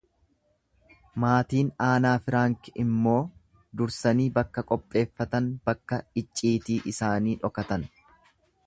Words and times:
maatiin 1.23 1.69
Aanaa 1.87 2.13
Firaanki 2.29 2.73
immoo 2.85 3.15
dursanii 3.83 4.27
bakka 4.39 4.65
qopheeffatan, 4.73 5.53
bakka 5.69 6.03
icciitii 6.25 6.81
isaanii 6.95 7.39
dhokatan. 7.47 7.89